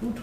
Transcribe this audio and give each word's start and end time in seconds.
Gut. 0.00 0.14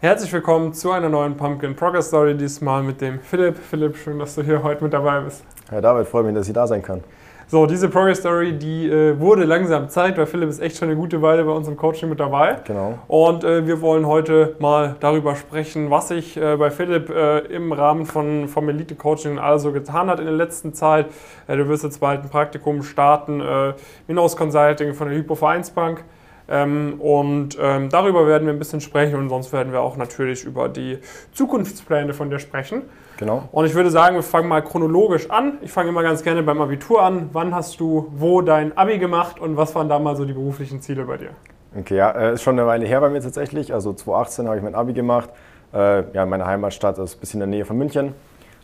Herzlich 0.00 0.32
willkommen 0.32 0.74
zu 0.74 0.90
einer 0.90 1.08
neuen 1.08 1.36
Pumpkin 1.36 1.76
Progress 1.76 2.08
Story, 2.08 2.36
diesmal 2.36 2.82
mit 2.82 3.00
dem 3.00 3.20
Philipp. 3.20 3.56
Philipp, 3.56 3.96
schön, 3.96 4.18
dass 4.18 4.34
du 4.34 4.42
hier 4.42 4.64
heute 4.64 4.82
mit 4.82 4.92
dabei 4.92 5.20
bist. 5.20 5.44
Herr 5.70 5.80
David, 5.80 6.08
freue 6.08 6.24
mich, 6.24 6.34
dass 6.34 6.48
ich 6.48 6.52
da 6.52 6.66
sein 6.66 6.82
kann. 6.82 7.04
So, 7.46 7.66
diese 7.66 7.88
Progress 7.88 8.18
Story, 8.18 8.58
die 8.58 8.90
äh, 8.90 9.20
wurde 9.20 9.44
langsam 9.44 9.88
Zeit, 9.88 10.18
weil 10.18 10.26
Philipp 10.26 10.48
ist 10.48 10.58
echt 10.58 10.76
schon 10.76 10.88
eine 10.88 10.96
gute 10.96 11.22
Weile 11.22 11.44
bei 11.44 11.52
uns 11.52 11.68
im 11.68 11.76
Coaching 11.76 12.08
mit 12.08 12.18
dabei. 12.18 12.56
Genau. 12.64 12.98
Und 13.06 13.44
äh, 13.44 13.64
wir 13.64 13.80
wollen 13.80 14.04
heute 14.08 14.56
mal 14.58 14.96
darüber 14.98 15.36
sprechen, 15.36 15.88
was 15.92 16.08
sich 16.08 16.36
äh, 16.36 16.56
bei 16.56 16.70
Philipp 16.70 17.08
äh, 17.08 17.38
im 17.46 17.70
Rahmen 17.70 18.06
von, 18.06 18.48
vom 18.48 18.68
Elite 18.68 18.96
Coaching 18.96 19.38
also 19.38 19.70
getan 19.70 20.10
hat 20.10 20.18
in 20.18 20.26
der 20.26 20.34
letzten 20.34 20.74
Zeit. 20.74 21.06
Äh, 21.46 21.56
du 21.56 21.68
wirst 21.68 21.84
jetzt 21.84 22.00
bald 22.00 22.24
ein 22.24 22.28
Praktikum 22.28 22.82
starten, 22.82 23.40
äh, 23.40 23.74
Minus 24.08 24.36
Consulting 24.36 24.94
von 24.94 25.06
der 25.08 25.16
Hypo 25.16 25.36
Vereinsbank. 25.36 26.02
Ähm, 26.48 27.00
und 27.00 27.58
ähm, 27.60 27.88
darüber 27.88 28.26
werden 28.26 28.46
wir 28.46 28.52
ein 28.54 28.58
bisschen 28.58 28.80
sprechen 28.80 29.16
und 29.16 29.28
sonst 29.28 29.52
werden 29.52 29.72
wir 29.72 29.80
auch 29.80 29.96
natürlich 29.96 30.44
über 30.44 30.68
die 30.68 30.98
Zukunftspläne 31.32 32.14
von 32.14 32.30
dir 32.30 32.38
sprechen. 32.38 32.82
Genau. 33.16 33.48
Und 33.50 33.64
ich 33.64 33.74
würde 33.74 33.90
sagen, 33.90 34.14
wir 34.14 34.22
fangen 34.22 34.48
mal 34.48 34.62
chronologisch 34.62 35.30
an. 35.30 35.58
Ich 35.62 35.72
fange 35.72 35.88
immer 35.88 36.02
ganz 36.02 36.22
gerne 36.22 36.42
beim 36.42 36.60
Abitur 36.60 37.02
an. 37.02 37.30
Wann 37.32 37.54
hast 37.54 37.80
du 37.80 38.12
wo 38.14 38.42
dein 38.42 38.76
Abi 38.76 38.98
gemacht 38.98 39.40
und 39.40 39.56
was 39.56 39.74
waren 39.74 39.88
da 39.88 39.98
mal 39.98 40.16
so 40.16 40.24
die 40.24 40.34
beruflichen 40.34 40.80
Ziele 40.80 41.04
bei 41.04 41.16
dir? 41.16 41.30
Okay, 41.78 41.96
ja, 41.96 42.10
äh, 42.10 42.34
ist 42.34 42.42
schon 42.42 42.58
eine 42.58 42.66
Weile 42.68 42.86
her 42.86 43.00
bei 43.00 43.10
mir 43.10 43.20
tatsächlich. 43.20 43.72
Also 43.72 43.92
2018 43.92 44.46
habe 44.46 44.58
ich 44.58 44.62
mein 44.62 44.74
Abi 44.74 44.92
gemacht. 44.92 45.30
Äh, 45.74 46.04
ja, 46.12 46.26
meine 46.26 46.46
Heimatstadt 46.46 46.98
ist 46.98 47.16
ein 47.16 47.20
bisschen 47.20 47.42
in 47.42 47.50
der 47.50 47.58
Nähe 47.58 47.64
von 47.64 47.76
München. 47.76 48.14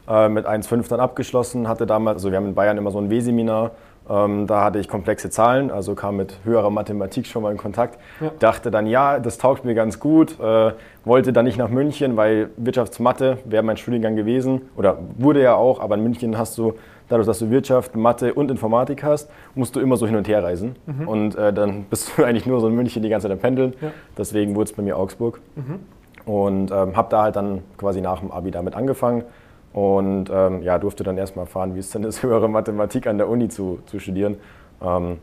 Äh, 0.09 0.29
mit 0.29 0.47
1,5 0.47 0.89
dann 0.89 1.01
abgeschlossen, 1.01 1.69
hatte 1.69 1.87
damals, 1.87 2.17
also 2.17 2.31
wir 2.31 2.37
haben 2.37 2.47
in 2.47 2.55
Bayern 2.55 2.77
immer 2.77 2.91
so 2.91 2.99
ein 2.99 3.11
W-Seminar. 3.11 3.73
Ähm, 4.11 4.47
da 4.47 4.65
hatte 4.65 4.79
ich 4.79 4.89
komplexe 4.89 5.31
Zahlen, 5.31 5.71
also 5.71 5.95
kam 5.95 6.17
mit 6.17 6.39
höherer 6.45 6.71
Mathematik 6.71 7.27
schon 7.27 7.43
mal 7.43 7.53
in 7.53 7.59
Kontakt. 7.59 7.99
Ja. 8.21 8.31
Dachte 8.39 8.71
dann, 8.71 8.87
ja, 8.87 9.19
das 9.19 9.39
taugt 9.39 9.65
mir 9.65 9.75
ganz 9.75 10.01
gut. 10.01 10.39
Äh, 10.41 10.73
wollte 11.05 11.33
dann 11.33 11.45
nicht 11.45 11.59
nach 11.59 11.69
München, 11.69 12.17
weil 12.17 12.51
Wirtschaftsmathe 12.57 13.39
wäre 13.45 13.63
mein 13.63 13.77
Studiengang 13.77 14.17
gewesen 14.17 14.63
oder 14.77 14.99
wurde 15.19 15.43
ja 15.43 15.55
auch, 15.55 15.81
aber 15.81 15.97
in 15.97 16.03
München 16.03 16.37
hast 16.37 16.59
du, 16.59 16.75
dadurch, 17.09 17.27
dass 17.27 17.39
du 17.39 17.51
Wirtschaft, 17.51 17.97
Mathe 17.97 18.35
und 18.35 18.51
Informatik 18.51 19.03
hast, 19.03 19.31
musst 19.55 19.77
du 19.77 19.81
immer 19.81 19.97
so 19.97 20.07
hin 20.07 20.17
und 20.17 20.29
her 20.29 20.43
reisen. 20.43 20.77
Mhm. 20.87 21.09
Und 21.09 21.35
äh, 21.37 21.53
dann 21.53 21.85
bist 21.91 22.17
du 22.17 22.25
eigentlich 22.25 22.47
nur 22.47 22.61
so 22.61 22.69
in 22.69 22.75
München 22.75 23.03
die 23.03 23.09
ganze 23.09 23.29
Zeit 23.29 23.33
am 23.33 23.41
Pendeln. 23.41 23.75
Ja. 23.81 23.91
Deswegen 24.19 24.55
wurde 24.55 24.71
es 24.71 24.73
bei 24.73 24.83
mir 24.83 24.97
Augsburg. 24.97 25.41
Mhm. 25.55 25.81
Und 26.25 26.71
ähm, 26.71 26.97
habe 26.97 27.09
da 27.11 27.23
halt 27.23 27.37
dann 27.37 27.63
quasi 27.77 28.01
nach 28.01 28.21
dem 28.21 28.31
Abi 28.31 28.53
damit 28.53 28.77
angefangen 28.77 29.25
und 29.73 30.31
ähm, 30.33 30.63
ja, 30.63 30.79
durfte 30.79 31.05
dann 31.05 31.19
erstmal 31.19 31.45
erfahren, 31.45 31.75
wie 31.75 31.81
es 31.81 31.91
denn 31.91 32.05
ist, 32.05 32.23
höhere 32.23 32.49
Mathematik 32.49 33.07
an 33.07 33.19
der 33.19 33.29
Uni 33.29 33.49
zu, 33.49 33.81
zu 33.87 33.99
studieren. 33.99 34.37
Ähm, 34.83 35.19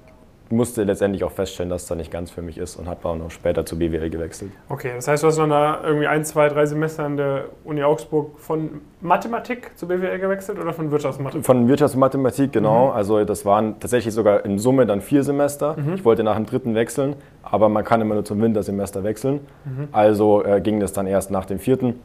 musste 0.52 0.84
letztendlich 0.84 1.24
auch 1.24 1.32
feststellen, 1.32 1.70
dass 1.70 1.84
es 1.84 1.88
da 1.88 1.96
nicht 1.96 2.12
ganz 2.12 2.32
für 2.32 2.42
mich 2.42 2.58
ist 2.58 2.76
und 2.76 2.88
habe 2.88 3.08
auch 3.08 3.16
noch 3.16 3.32
später 3.32 3.66
zu 3.66 3.78
BWL 3.78 4.10
gewechselt. 4.10 4.52
Okay, 4.68 4.92
das 4.96 5.08
heißt, 5.08 5.24
du 5.24 5.28
hast 5.28 5.38
dann 5.38 5.50
da 5.50 5.82
irgendwie 5.84 6.08
ein, 6.08 6.26
zwei, 6.26 6.50
drei 6.50 6.66
Semester 6.66 7.04
an 7.04 7.18
der 7.18 7.46
Uni 7.64 7.84
Augsburg 7.84 8.40
von 8.40 8.82
Mathematik 9.02 9.72
zu 9.78 9.88
BWL 9.88 10.20
gewechselt 10.20 10.60
oder 10.60 10.74
von 10.74 10.92
Wirtschaftsmathematik? 10.92 11.46
Von 11.46 11.68
Wirtschaftsmathematik, 11.68 12.52
genau. 12.52 12.88
Mhm. 12.88 12.94
Also 12.94 13.24
das 13.26 13.46
waren 13.46 13.80
tatsächlich 13.80 14.14
sogar 14.14 14.46
in 14.46 14.60
Summe 14.60 14.86
dann 14.86 15.02
vier 15.02 15.24
Semester. 15.24 15.76
Mhm. 15.78 15.96
Ich 15.96 16.06
wollte 16.06 16.24
nach 16.24 16.36
dem 16.36 16.46
dritten 16.46 16.76
wechseln, 16.76 17.16
aber 17.44 17.70
man 17.70 17.84
kann 17.84 18.02
immer 18.02 18.16
nur 18.16 18.26
zum 18.26 18.42
Wintersemester 18.42 19.04
wechseln. 19.04 19.42
Mhm. 19.66 19.90
Also 19.92 20.44
äh, 20.44 20.62
ging 20.62 20.80
das 20.80 20.94
dann 20.94 21.06
erst 21.06 21.32
nach 21.32 21.46
dem 21.46 21.60
vierten. 21.60 22.00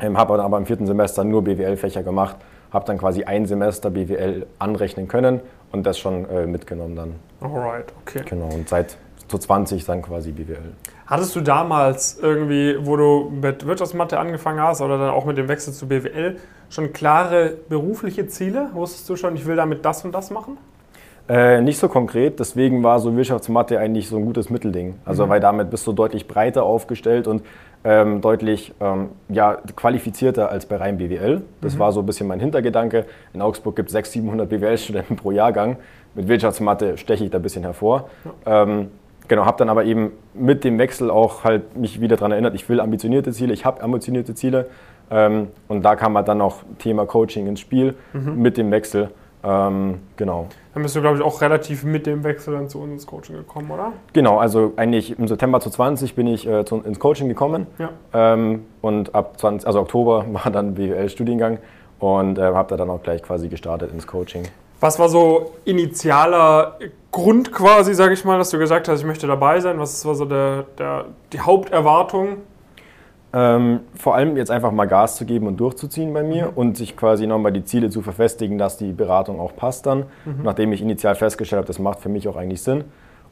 Ähm, 0.00 0.18
habe 0.18 0.42
aber 0.42 0.58
im 0.58 0.66
vierten 0.66 0.86
Semester 0.86 1.24
nur 1.24 1.44
BWL-Fächer 1.44 2.02
gemacht, 2.02 2.36
habe 2.72 2.84
dann 2.84 2.98
quasi 2.98 3.24
ein 3.24 3.46
Semester 3.46 3.90
BWL 3.90 4.46
anrechnen 4.58 5.06
können 5.06 5.40
und 5.72 5.84
das 5.86 5.98
schon 5.98 6.28
äh, 6.28 6.46
mitgenommen 6.46 6.96
dann. 6.96 7.14
Alright, 7.40 7.92
okay. 8.02 8.22
Genau, 8.28 8.48
und 8.52 8.68
seit 8.68 8.96
zu 9.28 9.38
20 9.38 9.84
dann 9.84 10.02
quasi 10.02 10.32
BWL. 10.32 10.74
Hattest 11.06 11.36
du 11.36 11.40
damals 11.40 12.18
irgendwie, 12.20 12.76
wo 12.80 12.96
du 12.96 13.30
mit 13.30 13.66
Wirtschaftsmathe 13.66 14.18
angefangen 14.18 14.60
hast 14.60 14.80
oder 14.80 14.98
dann 14.98 15.10
auch 15.10 15.24
mit 15.24 15.38
dem 15.38 15.48
Wechsel 15.48 15.72
zu 15.72 15.86
BWL, 15.88 16.36
schon 16.70 16.92
klare 16.92 17.54
berufliche 17.68 18.26
Ziele? 18.26 18.70
Wusstest 18.72 19.08
du 19.08 19.16
schon, 19.16 19.36
ich 19.36 19.46
will 19.46 19.56
damit 19.56 19.84
das 19.84 20.04
und 20.04 20.12
das 20.12 20.30
machen? 20.30 20.58
Äh, 21.26 21.62
nicht 21.62 21.78
so 21.78 21.88
konkret, 21.88 22.38
deswegen 22.38 22.82
war 22.82 23.00
so 23.00 23.16
Wirtschaftsmathe 23.16 23.78
eigentlich 23.78 24.08
so 24.08 24.16
ein 24.18 24.26
gutes 24.26 24.50
Mittelding. 24.50 24.96
Also, 25.06 25.24
mhm. 25.24 25.30
weil 25.30 25.40
damit 25.40 25.70
bist 25.70 25.86
du 25.86 25.92
deutlich 25.92 26.28
breiter 26.28 26.64
aufgestellt 26.64 27.26
und 27.26 27.42
ähm, 27.84 28.20
deutlich 28.20 28.74
ähm, 28.80 29.10
ja, 29.28 29.58
qualifizierter 29.76 30.50
als 30.50 30.66
bei 30.66 30.76
rein 30.76 30.98
BWL. 30.98 31.42
Das 31.60 31.74
mhm. 31.74 31.78
war 31.78 31.92
so 31.92 32.00
ein 32.00 32.06
bisschen 32.06 32.26
mein 32.26 32.40
Hintergedanke. 32.40 33.06
In 33.32 33.40
Augsburg 33.42 33.76
gibt 33.76 33.88
es 33.88 33.92
600, 33.92 34.12
700 34.12 34.48
BWL-Studenten 34.48 35.16
pro 35.16 35.30
Jahrgang. 35.30 35.76
Mit 36.14 36.28
Wirtschaftsmathe 36.28 36.98
steche 36.98 37.24
ich 37.24 37.30
da 37.30 37.38
ein 37.38 37.42
bisschen 37.42 37.62
hervor. 37.62 38.08
Ja. 38.46 38.62
Ähm, 38.62 38.90
genau, 39.28 39.46
habe 39.46 39.58
dann 39.58 39.68
aber 39.68 39.84
eben 39.84 40.12
mit 40.34 40.64
dem 40.64 40.78
Wechsel 40.78 41.10
auch 41.10 41.44
halt 41.44 41.76
mich 41.76 42.00
wieder 42.00 42.16
daran 42.16 42.32
erinnert, 42.32 42.54
ich 42.54 42.68
will 42.68 42.80
ambitionierte 42.80 43.32
Ziele, 43.32 43.52
ich 43.52 43.64
habe 43.64 43.82
ambitionierte 43.82 44.34
Ziele. 44.34 44.66
Ähm, 45.10 45.48
und 45.68 45.84
da 45.84 45.96
kam 45.96 46.16
halt 46.16 46.28
dann 46.28 46.40
auch 46.40 46.58
Thema 46.78 47.06
Coaching 47.06 47.46
ins 47.46 47.60
Spiel 47.60 47.94
mhm. 48.12 48.40
mit 48.40 48.56
dem 48.56 48.70
Wechsel. 48.70 49.10
Ähm, 49.42 50.00
genau. 50.16 50.48
Dann 50.74 50.82
bist 50.82 50.96
du, 50.96 51.00
glaube 51.00 51.16
ich, 51.16 51.22
auch 51.22 51.40
relativ 51.40 51.84
mit 51.84 52.04
dem 52.06 52.24
Wechsel 52.24 52.54
dann 52.54 52.68
zu 52.68 52.80
uns 52.80 52.92
ins 52.92 53.06
Coaching 53.06 53.36
gekommen, 53.36 53.70
oder? 53.70 53.92
Genau, 54.12 54.38
also 54.38 54.72
eigentlich 54.76 55.16
im 55.16 55.28
September 55.28 55.60
2020 55.60 56.16
bin 56.16 56.26
ich 56.26 56.46
äh, 56.46 56.64
zu, 56.64 56.82
ins 56.82 56.98
Coaching 56.98 57.28
gekommen. 57.28 57.68
Ja. 57.78 57.90
Ähm, 58.12 58.66
und 58.82 59.14
ab 59.14 59.38
20, 59.38 59.66
also 59.66 59.80
Oktober 59.80 60.26
war 60.32 60.50
dann 60.50 60.74
BWL-Studiengang 60.74 61.58
und 62.00 62.38
äh, 62.38 62.42
habe 62.42 62.68
da 62.68 62.76
dann 62.76 62.90
auch 62.90 63.02
gleich 63.02 63.22
quasi 63.22 63.48
gestartet 63.48 63.92
ins 63.92 64.06
Coaching. 64.06 64.48
Was 64.80 64.98
war 64.98 65.08
so 65.08 65.52
initialer 65.64 66.78
Grund 67.12 67.52
quasi, 67.52 67.94
sage 67.94 68.12
ich 68.12 68.24
mal, 68.24 68.36
dass 68.38 68.50
du 68.50 68.58
gesagt 68.58 68.88
hast, 68.88 69.00
ich 69.00 69.06
möchte 69.06 69.28
dabei 69.28 69.60
sein? 69.60 69.78
Was 69.78 70.04
war 70.04 70.16
so 70.16 70.24
der, 70.24 70.64
der, 70.76 71.06
die 71.32 71.40
Haupterwartung? 71.40 72.38
Ähm, 73.36 73.80
vor 73.96 74.14
allem 74.14 74.36
jetzt 74.36 74.52
einfach 74.52 74.70
mal 74.70 74.84
Gas 74.84 75.16
zu 75.16 75.24
geben 75.24 75.48
und 75.48 75.58
durchzuziehen 75.58 76.12
bei 76.14 76.22
mir 76.22 76.46
mhm. 76.46 76.52
und 76.54 76.76
sich 76.76 76.96
quasi 76.96 77.26
nochmal 77.26 77.50
die 77.50 77.64
Ziele 77.64 77.90
zu 77.90 78.00
verfestigen, 78.00 78.58
dass 78.58 78.76
die 78.76 78.92
Beratung 78.92 79.40
auch 79.40 79.56
passt 79.56 79.86
dann. 79.86 80.04
Mhm. 80.24 80.44
Nachdem 80.44 80.72
ich 80.72 80.80
initial 80.80 81.16
festgestellt 81.16 81.58
habe, 81.58 81.66
das 81.66 81.80
macht 81.80 81.98
für 81.98 82.08
mich 82.08 82.28
auch 82.28 82.36
eigentlich 82.36 82.62
Sinn. 82.62 82.84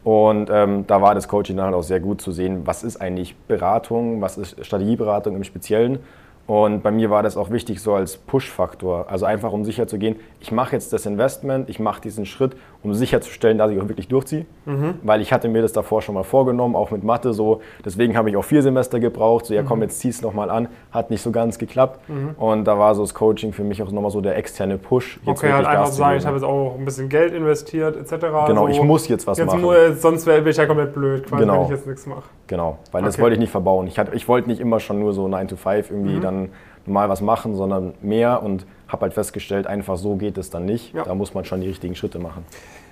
Und 0.02 0.50
ähm, 0.50 0.84
da 0.88 1.00
war 1.00 1.14
das 1.14 1.28
Coaching 1.28 1.56
dann 1.56 1.66
halt 1.66 1.76
auch 1.76 1.84
sehr 1.84 2.00
gut 2.00 2.20
zu 2.20 2.32
sehen, 2.32 2.62
was 2.64 2.82
ist 2.82 3.00
eigentlich 3.00 3.36
Beratung, 3.46 4.20
was 4.20 4.36
ist 4.36 4.64
Strategieberatung 4.66 5.36
im 5.36 5.44
Speziellen 5.44 6.00
und 6.46 6.82
bei 6.82 6.90
mir 6.90 7.08
war 7.08 7.22
das 7.22 7.36
auch 7.36 7.50
wichtig 7.50 7.80
so 7.80 7.94
als 7.94 8.16
Push-Faktor. 8.16 9.06
Also 9.08 9.26
einfach 9.26 9.52
um 9.52 9.64
sicher 9.64 9.86
zu 9.86 9.96
gehen, 9.96 10.16
ich 10.40 10.50
mache 10.50 10.72
jetzt 10.72 10.92
das 10.92 11.06
Investment, 11.06 11.70
ich 11.70 11.78
mache 11.78 12.00
diesen 12.00 12.26
Schritt, 12.26 12.56
um 12.82 12.94
sicherzustellen, 12.94 13.58
dass 13.58 13.70
ich 13.70 13.80
auch 13.80 13.88
wirklich 13.88 14.08
durchziehe. 14.08 14.44
Mhm. 14.66 14.94
Weil 15.02 15.20
ich 15.20 15.32
hatte 15.32 15.48
mir 15.48 15.62
das 15.62 15.72
davor 15.72 16.02
schon 16.02 16.16
mal 16.16 16.24
vorgenommen, 16.24 16.74
auch 16.74 16.90
mit 16.90 17.04
Mathe 17.04 17.32
so. 17.32 17.62
Deswegen 17.84 18.16
habe 18.16 18.28
ich 18.28 18.36
auch 18.36 18.44
vier 18.44 18.62
Semester 18.62 18.98
gebraucht. 18.98 19.46
So, 19.46 19.54
ja 19.54 19.62
komm, 19.62 19.78
mhm. 19.78 19.84
jetzt 19.84 20.00
zieh 20.00 20.08
es 20.08 20.20
nochmal 20.20 20.50
an. 20.50 20.68
Hat 20.90 21.10
nicht 21.10 21.22
so 21.22 21.30
ganz 21.30 21.58
geklappt. 21.58 22.08
Mhm. 22.08 22.30
Und 22.36 22.64
da 22.64 22.76
war 22.76 22.96
so 22.96 23.02
das 23.02 23.14
Coaching 23.14 23.52
für 23.52 23.62
mich 23.62 23.80
auch 23.80 23.92
nochmal 23.92 24.10
so 24.10 24.20
der 24.20 24.36
externe 24.36 24.78
Push. 24.78 25.20
Jetzt 25.24 25.38
okay, 25.38 25.52
halt 25.52 25.66
einfach 25.66 25.86
sagen, 25.92 26.18
ich 26.18 26.26
habe 26.26 26.36
jetzt 26.36 26.44
auch 26.44 26.74
ein 26.76 26.84
bisschen 26.84 27.08
Geld 27.08 27.34
investiert 27.34 27.96
etc. 27.96 28.26
Genau, 28.48 28.66
so, 28.66 28.68
ich 28.68 28.82
muss 28.82 29.06
jetzt 29.06 29.28
was 29.28 29.38
jetzt 29.38 29.46
machen. 29.46 29.60
Nur, 29.60 29.94
sonst 29.94 30.26
wäre 30.26 30.48
ich 30.48 30.56
ja 30.56 30.66
komplett 30.66 30.92
blöd, 30.92 31.30
genau. 31.30 31.54
wenn 31.54 31.62
ich 31.64 31.70
jetzt 31.70 31.86
nichts 31.86 32.06
mache. 32.06 32.24
Genau, 32.52 32.76
weil 32.90 33.00
okay. 33.00 33.06
das 33.06 33.18
wollte 33.18 33.32
ich 33.32 33.40
nicht 33.40 33.50
verbauen. 33.50 33.86
Ich, 33.86 33.96
ich 34.12 34.28
wollte 34.28 34.50
nicht 34.50 34.60
immer 34.60 34.78
schon 34.78 35.00
nur 35.00 35.14
so 35.14 35.26
9 35.26 35.48
to 35.48 35.56
5 35.56 35.90
irgendwie 35.90 36.16
mhm. 36.16 36.20
dann 36.20 36.48
mal 36.84 37.08
was 37.08 37.22
machen, 37.22 37.54
sondern 37.54 37.94
mehr 38.02 38.42
und 38.42 38.66
habe 38.88 39.04
halt 39.04 39.14
festgestellt, 39.14 39.66
einfach 39.66 39.96
so 39.96 40.16
geht 40.16 40.36
es 40.36 40.50
dann 40.50 40.66
nicht. 40.66 40.92
Ja. 40.92 41.04
Da 41.04 41.14
muss 41.14 41.32
man 41.32 41.46
schon 41.46 41.62
die 41.62 41.68
richtigen 41.68 41.94
Schritte 41.94 42.18
machen. 42.18 42.44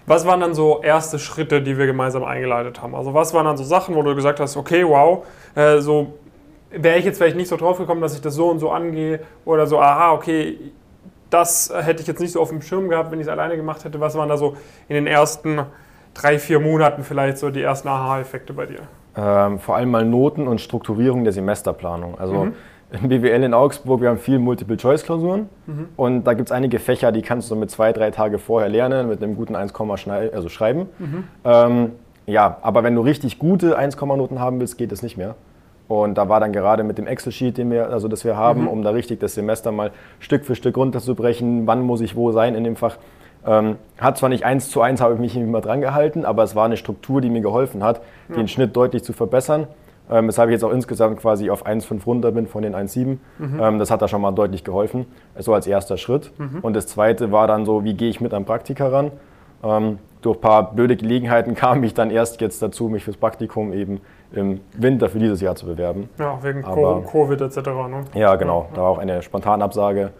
Was 0.06 0.26
waren 0.26 0.40
dann 0.40 0.54
so 0.54 0.80
erste 0.80 1.18
Schritte, 1.18 1.60
die 1.60 1.76
wir 1.76 1.84
gemeinsam 1.84 2.24
eingeleitet 2.24 2.80
haben? 2.80 2.94
Also 2.94 3.12
was 3.12 3.34
waren 3.34 3.44
dann 3.44 3.58
so 3.58 3.64
Sachen, 3.64 3.94
wo 3.94 4.00
du 4.00 4.14
gesagt 4.14 4.40
hast, 4.40 4.56
okay, 4.56 4.82
wow, 4.82 5.26
äh, 5.54 5.80
so 5.80 6.14
wäre 6.70 6.96
ich 6.96 7.04
jetzt 7.04 7.18
vielleicht 7.18 7.36
nicht 7.36 7.48
so 7.48 7.58
drauf 7.58 7.76
gekommen, 7.76 8.00
dass 8.00 8.14
ich 8.14 8.22
das 8.22 8.36
so 8.36 8.48
und 8.48 8.60
so 8.60 8.70
angehe 8.70 9.20
oder 9.44 9.66
so, 9.66 9.78
aha, 9.78 10.12
okay, 10.12 10.56
das 11.28 11.70
hätte 11.70 12.00
ich 12.00 12.08
jetzt 12.08 12.20
nicht 12.20 12.32
so 12.32 12.40
auf 12.40 12.48
dem 12.48 12.62
Schirm 12.62 12.88
gehabt, 12.88 13.12
wenn 13.12 13.20
ich 13.20 13.26
es 13.26 13.30
alleine 13.30 13.58
gemacht 13.58 13.84
hätte. 13.84 14.00
Was 14.00 14.14
waren 14.14 14.30
da 14.30 14.38
so 14.38 14.56
in 14.88 14.94
den 14.94 15.06
ersten 15.06 15.66
drei, 16.14 16.38
vier 16.38 16.60
Monaten 16.60 17.04
vielleicht 17.04 17.36
so 17.36 17.50
die 17.50 17.60
ersten 17.60 17.88
Aha-Effekte 17.88 18.54
bei 18.54 18.64
dir? 18.64 18.88
Ähm, 19.16 19.58
vor 19.58 19.76
allem 19.76 19.90
mal 19.90 20.04
Noten 20.04 20.46
und 20.46 20.60
Strukturierung 20.60 21.24
der 21.24 21.32
Semesterplanung. 21.32 22.18
Also 22.18 22.44
mhm 22.44 22.52
in 22.90 23.08
BWL 23.08 23.44
in 23.44 23.54
Augsburg, 23.54 24.00
wir 24.00 24.08
haben 24.08 24.18
viel 24.18 24.38
Multiple-Choice-Klausuren 24.38 25.48
mhm. 25.66 25.88
und 25.96 26.24
da 26.24 26.34
gibt 26.34 26.48
es 26.48 26.52
einige 26.52 26.78
Fächer, 26.78 27.12
die 27.12 27.22
kannst 27.22 27.50
du 27.50 27.56
mit 27.56 27.70
zwei, 27.70 27.92
drei 27.92 28.10
Tage 28.10 28.38
vorher 28.38 28.68
lernen, 28.68 29.08
mit 29.08 29.22
einem 29.22 29.36
guten 29.36 29.54
1, 29.54 29.72
also 29.76 30.48
schreiben. 30.48 30.88
Mhm. 30.98 31.24
Ähm, 31.44 31.92
ja, 32.26 32.58
aber 32.62 32.82
wenn 32.82 32.94
du 32.94 33.00
richtig 33.00 33.38
gute 33.38 33.76
1, 33.76 33.96
Noten 34.00 34.40
haben 34.40 34.60
willst, 34.60 34.76
geht 34.76 34.92
es 34.92 35.02
nicht 35.02 35.16
mehr. 35.16 35.36
Und 35.88 36.18
da 36.18 36.28
war 36.28 36.38
dann 36.38 36.52
gerade 36.52 36.84
mit 36.84 36.98
dem 36.98 37.06
Excel-Sheet, 37.08 37.58
also 37.90 38.06
das 38.06 38.24
wir 38.24 38.36
haben, 38.36 38.68
um 38.68 38.82
da 38.82 38.90
richtig 38.90 39.18
das 39.18 39.34
Semester 39.34 39.72
mal 39.72 39.90
Stück 40.20 40.44
für 40.44 40.54
Stück 40.54 40.76
runterzubrechen, 40.76 41.66
wann 41.66 41.82
muss 41.82 42.00
ich 42.00 42.14
wo 42.14 42.30
sein 42.30 42.54
in 42.54 42.62
dem 42.62 42.76
Fach. 42.76 42.98
Ähm, 43.46 43.76
hat 43.98 44.18
zwar 44.18 44.28
nicht 44.28 44.44
eins 44.44 44.70
zu 44.70 44.82
eins, 44.82 45.00
habe 45.00 45.14
ich 45.14 45.20
mich 45.20 45.36
immer 45.36 45.60
dran 45.60 45.80
gehalten, 45.80 46.24
aber 46.24 46.42
es 46.42 46.54
war 46.54 46.66
eine 46.66 46.76
Struktur, 46.76 47.20
die 47.20 47.30
mir 47.30 47.40
geholfen 47.40 47.82
hat, 47.82 48.02
ja. 48.28 48.36
den 48.36 48.48
Schnitt 48.48 48.76
deutlich 48.76 49.02
zu 49.02 49.12
verbessern. 49.12 49.66
Ähm, 50.10 50.26
weshalb 50.26 50.50
ich 50.50 50.54
jetzt 50.54 50.64
auch 50.64 50.72
insgesamt 50.72 51.20
quasi 51.20 51.50
auf 51.50 51.64
1,5 51.64 52.04
runter 52.04 52.32
bin 52.32 52.48
von 52.48 52.62
den 52.62 52.74
1,7. 52.74 53.18
Mhm. 53.38 53.60
Ähm, 53.60 53.78
das 53.78 53.90
hat 53.92 54.02
da 54.02 54.08
schon 54.08 54.20
mal 54.20 54.32
deutlich 54.32 54.64
geholfen. 54.64 55.06
So 55.38 55.54
als 55.54 55.68
erster 55.68 55.96
Schritt. 55.96 56.32
Mhm. 56.36 56.58
Und 56.62 56.74
das 56.74 56.88
zweite 56.88 57.30
war 57.30 57.46
dann 57.46 57.64
so, 57.64 57.84
wie 57.84 57.94
gehe 57.94 58.10
ich 58.10 58.20
mit 58.20 58.34
einem 58.34 58.44
Praktika 58.44 58.88
ran? 58.88 59.12
Ähm, 59.62 59.98
durch 60.20 60.36
ein 60.38 60.40
paar 60.40 60.72
blöde 60.72 60.96
Gelegenheiten 60.96 61.54
kam 61.54 61.84
ich 61.84 61.94
dann 61.94 62.10
erst 62.10 62.40
jetzt 62.40 62.60
dazu, 62.60 62.88
mich 62.88 63.04
fürs 63.04 63.16
Praktikum 63.16 63.72
eben 63.72 64.00
im 64.32 64.60
Winter 64.76 65.08
für 65.08 65.18
dieses 65.18 65.40
Jahr 65.40 65.54
zu 65.54 65.66
bewerben. 65.66 66.08
Ja, 66.18 66.38
wegen 66.42 66.64
Aber, 66.64 67.02
Covid 67.02 67.40
etc. 67.40 67.56
Ne? 67.56 68.04
Ja, 68.14 68.34
genau. 68.36 68.68
Da 68.74 68.82
war 68.82 68.90
auch 68.90 68.98
eine 68.98 69.22
Spontanabsage, 69.22 70.10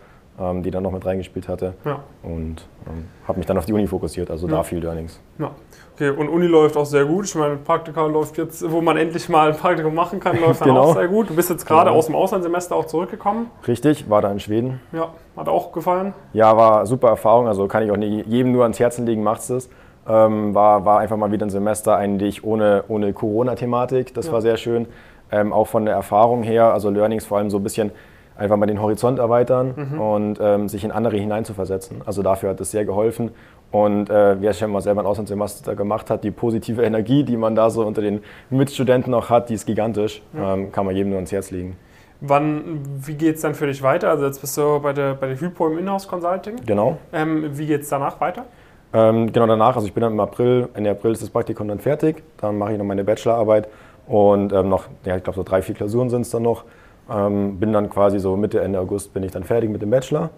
ähm, 0.40 0.62
die 0.62 0.70
dann 0.70 0.82
noch 0.82 0.92
mit 0.92 1.04
reingespielt 1.04 1.48
hatte. 1.48 1.74
Ja. 1.84 2.00
Und 2.22 2.66
ähm, 2.88 3.06
habe 3.28 3.38
mich 3.38 3.46
dann 3.46 3.58
auf 3.58 3.66
die 3.66 3.72
Uni 3.72 3.86
fokussiert, 3.86 4.30
also 4.30 4.48
ja. 4.48 4.56
da 4.56 4.62
viel 4.62 4.78
Learnings. 4.78 5.20
Ja. 5.38 5.50
Okay, 5.94 6.10
und 6.10 6.30
Uni 6.30 6.46
läuft 6.46 6.78
auch 6.78 6.86
sehr 6.86 7.04
gut. 7.04 7.26
Ich 7.26 7.34
meine, 7.34 7.56
Praktika 7.56 8.06
läuft 8.06 8.38
jetzt, 8.38 8.68
wo 8.70 8.80
man 8.80 8.96
endlich 8.96 9.28
mal 9.28 9.50
ein 9.50 9.56
Praktikum 9.56 9.94
machen 9.94 10.18
kann, 10.18 10.40
läuft 10.40 10.62
dann 10.62 10.68
genau. 10.68 10.80
auch 10.80 10.94
sehr 10.94 11.08
gut. 11.08 11.28
Du 11.28 11.36
bist 11.36 11.50
jetzt 11.50 11.66
gerade 11.66 11.90
genau. 11.90 11.98
aus 11.98 12.06
dem 12.06 12.14
Auslandssemester 12.14 12.74
auch 12.74 12.86
zurückgekommen. 12.86 13.50
Richtig, 13.68 14.08
war 14.08 14.22
da 14.22 14.32
in 14.32 14.40
Schweden. 14.40 14.80
Ja, 14.92 15.10
hat 15.36 15.48
auch 15.48 15.72
gefallen? 15.72 16.14
Ja, 16.32 16.56
war 16.56 16.86
super 16.86 17.08
Erfahrung. 17.08 17.48
Also 17.48 17.68
kann 17.68 17.82
ich 17.82 17.90
auch 17.90 17.98
nie, 17.98 18.22
jedem 18.26 18.52
nur 18.52 18.62
ans 18.62 18.80
Herzen 18.80 19.04
legen, 19.04 19.22
macht's 19.22 19.48
das. 19.48 19.68
Ähm, 20.08 20.54
war, 20.54 20.86
war 20.86 21.00
einfach 21.00 21.18
mal 21.18 21.30
wieder 21.32 21.44
ein 21.44 21.50
Semester 21.50 21.96
eigentlich 21.96 22.42
ohne, 22.44 22.84
ohne 22.88 23.12
Corona-Thematik. 23.12 24.14
Das 24.14 24.28
ja. 24.28 24.32
war 24.32 24.40
sehr 24.40 24.56
schön. 24.56 24.86
Ähm, 25.30 25.52
auch 25.52 25.66
von 25.66 25.84
der 25.84 25.94
Erfahrung 25.94 26.42
her, 26.42 26.72
also 26.72 26.88
Learnings 26.88 27.26
vor 27.26 27.38
allem 27.38 27.50
so 27.50 27.58
ein 27.58 27.62
bisschen 27.62 27.92
einfach 28.40 28.56
mal 28.56 28.66
den 28.66 28.80
Horizont 28.80 29.18
erweitern 29.18 29.74
mhm. 29.76 30.00
und 30.00 30.38
ähm, 30.40 30.68
sich 30.68 30.82
in 30.82 30.90
andere 30.90 31.16
hineinzuversetzen. 31.18 32.02
Also 32.06 32.22
dafür 32.22 32.50
hat 32.50 32.60
es 32.60 32.70
sehr 32.70 32.84
geholfen. 32.84 33.30
Und 33.70 34.10
äh, 34.10 34.40
wer 34.40 34.52
schon 34.54 34.72
mal 34.72 34.80
selber 34.80 35.02
ein 35.02 35.06
Auslandssemester 35.06 35.76
gemacht 35.76 36.10
hat, 36.10 36.24
die 36.24 36.30
positive 36.30 36.82
Energie, 36.82 37.22
die 37.22 37.36
man 37.36 37.54
da 37.54 37.70
so 37.70 37.86
unter 37.86 38.00
den 38.00 38.22
Mitstudenten 38.48 39.14
auch 39.14 39.30
hat, 39.30 39.50
die 39.50 39.54
ist 39.54 39.66
gigantisch. 39.66 40.22
Ja. 40.32 40.54
Ähm, 40.54 40.72
kann 40.72 40.86
man 40.86 40.96
jedem 40.96 41.10
nur 41.10 41.18
ans 41.18 41.30
Herz 41.30 41.50
legen. 41.50 41.76
Wann, 42.22 42.80
wie 43.04 43.14
geht 43.14 43.36
es 43.36 43.42
dann 43.42 43.54
für 43.54 43.66
dich 43.66 43.82
weiter? 43.82 44.10
Also 44.10 44.26
jetzt 44.26 44.40
bist 44.40 44.56
du 44.56 44.80
bei 44.80 44.92
der, 44.92 45.14
bei 45.14 45.28
der 45.28 45.40
Hypo 45.40 45.68
im 45.68 45.78
Inhouse 45.78 46.08
Consulting. 46.08 46.56
Genau. 46.66 46.98
Ähm, 47.12 47.56
wie 47.56 47.66
geht 47.66 47.82
es 47.82 47.88
danach 47.88 48.20
weiter? 48.20 48.46
Ähm, 48.92 49.32
genau 49.32 49.46
danach, 49.46 49.76
also 49.76 49.86
ich 49.86 49.94
bin 49.94 50.00
dann 50.00 50.12
im 50.12 50.20
April, 50.20 50.68
Ende 50.74 50.90
April 50.90 51.12
ist 51.12 51.22
das 51.22 51.30
Praktikum 51.30 51.68
dann 51.68 51.78
fertig. 51.78 52.22
Dann 52.38 52.58
mache 52.58 52.72
ich 52.72 52.78
noch 52.78 52.84
meine 52.84 53.04
Bachelorarbeit 53.04 53.68
und 54.08 54.52
ähm, 54.52 54.68
noch, 54.68 54.86
ja, 55.04 55.16
ich 55.16 55.22
glaube 55.22 55.36
so 55.36 55.44
drei, 55.44 55.62
vier 55.62 55.74
Klausuren 55.74 56.10
sind 56.10 56.22
es 56.22 56.30
dann 56.30 56.42
noch. 56.42 56.64
Ähm, 57.10 57.58
bin 57.58 57.72
dann 57.72 57.90
quasi 57.90 58.18
so 58.18 58.36
Mitte, 58.36 58.60
Ende 58.60 58.78
August 58.78 59.12
bin 59.12 59.22
ich 59.22 59.32
dann 59.32 59.44
fertig 59.44 59.70
mit 59.70 59.82
dem 59.82 59.90
Bachelor. 59.90 60.30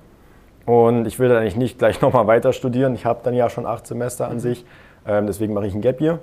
Und 0.65 1.07
ich 1.07 1.19
will 1.19 1.29
dann 1.29 1.39
eigentlich 1.39 1.57
nicht 1.57 1.79
gleich 1.79 2.01
nochmal 2.03 2.27
weiter 2.27 2.53
studieren. 2.53 2.95
Ich 2.95 3.05
habe 3.05 3.21
dann 3.23 3.35
ja 3.35 3.51
schon 3.51 3.67
acht 3.67 3.87
Semester 3.87 4.29
an 4.29 4.35
mhm. 4.35 4.41
sich. 4.41 4.65
Ähm, 5.07 5.27
deswegen 5.27 5.53
mache 5.55 5.67
ich 5.67 5.75
ein 5.75 5.81
Gap 5.81 6.01
Year. 6.01 6.19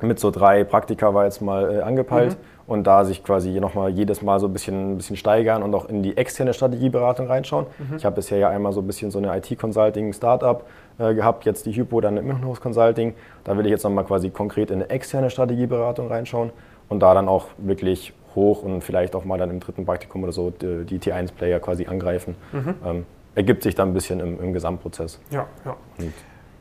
Mit 0.00 0.18
so 0.18 0.30
drei 0.30 0.64
Praktika 0.64 1.14
war 1.14 1.24
jetzt 1.24 1.40
mal 1.40 1.76
äh, 1.76 1.80
angepeilt. 1.80 2.32
Mhm. 2.32 2.54
Und 2.66 2.86
da 2.86 3.04
sich 3.04 3.22
quasi 3.22 3.60
nochmal 3.60 3.90
jedes 3.90 4.22
Mal 4.22 4.40
so 4.40 4.46
ein 4.46 4.52
bisschen, 4.52 4.92
ein 4.92 4.96
bisschen 4.96 5.16
steigern 5.16 5.62
und 5.62 5.74
auch 5.74 5.86
in 5.86 6.02
die 6.02 6.16
externe 6.16 6.54
Strategieberatung 6.54 7.26
reinschauen. 7.26 7.66
Mhm. 7.78 7.96
Ich 7.96 8.06
habe 8.06 8.16
bisher 8.16 8.38
ja 8.38 8.48
einmal 8.48 8.72
so 8.72 8.80
ein 8.80 8.86
bisschen 8.86 9.10
so 9.10 9.18
eine 9.18 9.36
IT-Consulting-Startup 9.36 10.64
äh, 10.98 11.14
gehabt, 11.14 11.44
jetzt 11.44 11.66
die 11.66 11.72
Hypo, 11.72 12.00
dann 12.00 12.16
im 12.16 12.30
Inhouse 12.30 12.62
Consulting. 12.62 13.14
Da 13.44 13.56
will 13.58 13.66
ich 13.66 13.70
jetzt 13.70 13.84
nochmal 13.84 14.04
quasi 14.04 14.30
konkret 14.30 14.70
in 14.70 14.76
eine 14.76 14.90
externe 14.90 15.28
Strategieberatung 15.28 16.08
reinschauen 16.08 16.52
und 16.88 17.00
da 17.00 17.12
dann 17.12 17.28
auch 17.28 17.48
wirklich 17.58 18.14
hoch 18.34 18.62
und 18.62 18.82
vielleicht 18.82 19.14
auch 19.14 19.24
mal 19.24 19.38
dann 19.38 19.50
im 19.50 19.60
dritten 19.60 19.84
Praktikum 19.84 20.22
oder 20.22 20.32
so 20.32 20.50
die, 20.50 20.84
die 20.84 20.98
T1-Player 20.98 21.60
quasi 21.60 21.86
angreifen. 21.86 22.36
Mhm. 22.52 22.74
Ähm, 22.84 23.06
ergibt 23.34 23.62
sich 23.62 23.74
dann 23.74 23.88
ein 23.88 23.94
bisschen 23.94 24.20
im, 24.20 24.40
im 24.40 24.52
Gesamtprozess. 24.52 25.20
Ja, 25.30 25.46
ja. 25.64 25.76
Und 25.98 26.12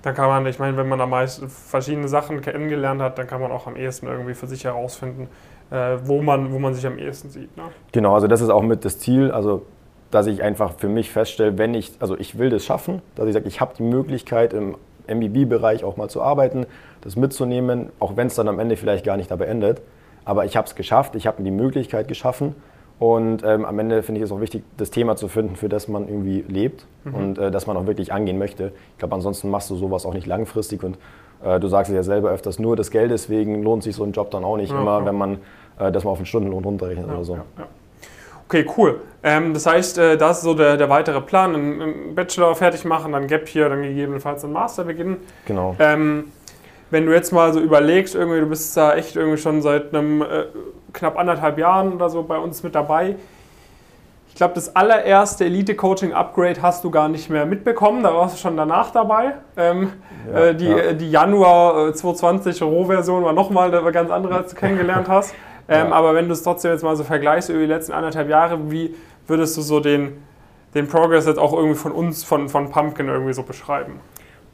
dann 0.02 0.16
kann 0.16 0.28
man, 0.28 0.46
ich 0.48 0.60
meine, 0.60 0.76
wenn 0.76 0.90
man 0.90 1.00
da 1.00 1.06
meist 1.06 1.44
verschiedene 1.46 2.08
Sachen 2.08 2.42
kennengelernt 2.42 3.02
hat, 3.02 3.18
dann 3.18 3.28
kann 3.28 3.40
man 3.40 3.52
auch 3.52 3.68
am 3.68 3.76
ehesten 3.76 4.08
irgendwie 4.08 4.34
für 4.34 4.48
sich 4.48 4.66
herausfinden, 4.66 5.30
äh, 5.72 5.98
wo, 6.04 6.22
man, 6.22 6.52
wo 6.52 6.60
man 6.60 6.74
sich 6.74 6.86
am 6.86 6.98
ehesten 6.98 7.30
sieht. 7.30 7.56
Ne? 7.56 7.64
Genau, 7.92 8.14
also 8.14 8.28
das 8.28 8.42
ist 8.42 8.50
auch 8.50 8.64
mit 8.64 8.84
das 8.86 9.00
Ziel, 9.00 9.32
also 9.32 9.66
dass 10.12 10.28
ich 10.28 10.44
einfach 10.44 10.74
für 10.78 10.90
mich 10.90 11.10
feststelle, 11.10 11.58
wenn 11.58 11.74
ich, 11.74 11.94
also 12.00 12.18
ich 12.18 12.38
will 12.38 12.50
das 12.50 12.66
schaffen, 12.66 13.02
dass 13.16 13.28
ich 13.28 13.34
sage, 13.34 13.48
ich 13.48 13.62
habe 13.62 13.74
die 13.76 13.84
Möglichkeit 13.84 14.54
im 14.54 14.76
MBB-Bereich 15.08 15.84
auch 15.84 15.98
mal 15.98 16.10
zu 16.10 16.22
arbeiten, 16.22 16.66
das 17.02 17.16
mitzunehmen, 17.16 17.90
auch 18.00 18.16
wenn 18.16 18.28
es 18.28 18.36
dann 18.36 18.48
am 18.48 18.60
Ende 18.60 18.78
vielleicht 18.78 19.06
gar 19.06 19.18
nicht 19.18 19.32
dabei 19.32 19.46
endet. 19.46 19.82
Aber 20.26 20.46
ich 20.46 20.56
habe 20.56 20.68
es 20.68 20.76
geschafft, 20.76 21.16
ich 21.16 21.28
habe 21.28 21.42
mir 21.42 21.50
die 21.50 21.56
Möglichkeit 21.56 22.08
geschaffen 22.08 22.56
und 23.00 23.44
ähm, 23.44 23.66
am 23.66 23.80
Ende 23.80 24.04
finde 24.04 24.20
ich 24.20 24.26
es 24.26 24.32
auch 24.32 24.40
wichtig, 24.40 24.64
das 24.78 24.92
Thema 24.92 25.16
zu 25.16 25.28
finden, 25.28 25.56
für 25.56 25.70
das 25.70 25.88
man 25.88 26.08
irgendwie 26.08 26.46
lebt 26.48 26.86
mhm. 27.04 27.16
und 27.16 27.38
äh, 27.38 27.52
das 27.52 27.68
man 27.68 27.76
auch 27.76 27.86
wirklich 27.86 28.14
angehen 28.14 28.38
möchte. 28.38 28.72
Ich 28.94 29.00
glaube, 29.00 29.16
ansonsten 29.16 29.50
machst 29.50 29.70
du 29.70 29.76
sowas 29.76 30.06
auch 30.06 30.14
nicht 30.14 30.28
langfristig 30.28 30.84
und 30.84 30.98
äh, 31.44 31.60
du 31.60 31.68
sagst 31.68 31.90
es 31.90 31.96
ja 31.96 32.04
selber 32.04 32.30
öfters, 32.30 32.60
nur 32.60 32.76
des 32.76 32.92
Geldes 32.92 33.30
wegen 33.30 33.64
lohnt 33.64 33.84
sich 33.84 33.96
so 33.96 34.04
ein 34.04 34.12
Job 34.12 34.32
dann 34.32 34.44
auch 34.44 34.58
nicht 34.58 34.72
ja, 34.72 34.80
immer, 34.80 35.00
ja. 35.00 35.06
wenn 35.06 35.16
man 35.16 35.38
äh, 35.80 35.92
das 35.92 36.04
mal 36.04 36.12
auf 36.12 36.20
den 36.20 36.26
Stundenlohn 36.26 36.64
runterrechnet 36.64 37.08
ja, 37.08 37.14
oder 37.14 37.24
so. 37.24 37.38
Okay, 38.48 38.66
cool. 38.78 39.02
Ähm, 39.24 39.54
das 39.54 39.66
heißt, 39.66 39.98
äh, 39.98 40.18
das 40.18 40.38
ist 40.38 40.44
so 40.44 40.54
der, 40.54 40.78
der 40.78 40.90
weitere 40.90 41.22
Plan, 41.22 41.56
einen 41.56 42.14
Bachelor 42.14 42.56
fertig 42.56 42.86
machen, 42.86 43.14
dann 43.14 43.28
Gap 43.28 43.48
hier, 43.48 43.68
dann 43.68 43.82
gegebenenfalls 43.82 44.44
einen 44.44 44.54
Master 44.54 44.84
beginnen. 44.84 45.18
Genau. 45.46 45.76
Ähm, 45.80 46.26
wenn 46.94 47.08
du 47.08 47.12
jetzt 47.12 47.34
mal 47.34 47.52
so 47.52 47.60
überlegst, 47.60 48.14
irgendwie, 48.14 48.40
du 48.40 48.46
bist 48.46 48.78
da 48.78 48.94
echt 48.94 49.16
irgendwie 49.16 49.40
schon 49.40 49.64
seit 49.64 49.96
einem 49.96 50.22
äh, 50.22 50.46
knapp 50.94 51.18
anderthalb 51.18 51.58
Jahren 51.58 51.92
oder 51.92 52.08
so 52.08 52.22
bei 52.22 52.38
uns 52.38 52.62
mit 52.62 52.76
dabei. 52.76 53.16
Ich 54.30 54.36
glaube, 54.36 54.54
das 54.54 54.76
allererste 54.76 55.46
Elite-Coaching-Upgrade 55.46 56.62
hast 56.62 56.84
du 56.84 56.92
gar 56.92 57.10
nicht 57.10 57.32
mehr 57.32 57.48
mitbekommen, 57.48 58.04
da 58.04 58.14
warst 58.14 58.36
du 58.36 58.40
schon 58.40 58.56
danach 58.56 58.92
dabei. 58.92 59.34
Ähm, 59.58 59.94
ja, 60.32 60.40
äh, 60.40 60.56
die, 60.56 60.68
ja. 60.68 60.94
die 60.94 61.10
Januar 61.10 61.88
äh, 61.88 61.94
2020 61.96 62.62
Roh-Version 62.62 63.24
war 63.24 63.34
nochmal 63.34 63.74
eine 63.74 63.92
ganz 63.92 64.12
andere, 64.12 64.36
als 64.36 64.52
du 64.52 64.56
kennengelernt 64.56 65.10
hast. 65.10 65.34
Ähm, 65.70 65.92
ja. 65.92 65.96
Aber 65.96 66.14
wenn 66.14 66.28
du 66.28 66.34
es 66.34 66.44
trotzdem 66.44 66.72
jetzt 66.72 66.84
mal 66.84 66.94
so 66.98 67.06
vergleichst 67.06 67.48
über 67.48 67.60
die 67.60 67.68
letzten 67.68 67.94
anderthalb 67.94 68.28
Jahre, 68.28 68.70
wie 68.70 68.96
würdest 69.28 69.56
du 69.56 69.62
so 69.62 69.80
den, 69.80 70.22
den 70.76 70.90
Progress 70.90 71.26
jetzt 71.26 71.40
auch 71.40 71.54
irgendwie 71.54 71.76
von 71.76 71.94
uns, 71.94 72.26
von, 72.26 72.50
von 72.50 72.70
Pumpkin 72.70 73.08
irgendwie 73.08 73.32
so 73.32 73.44
beschreiben? 73.44 74.02